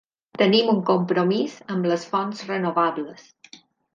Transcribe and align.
Tenim 0.41 0.71
un 0.71 0.79
compromís 0.89 1.59
amb 1.75 1.89
les 1.91 2.07
fonts 2.15 2.43
renovables. 2.53 3.29